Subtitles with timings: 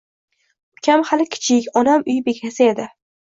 [0.79, 2.89] Ukam hali kichik, onam uy bekasi edi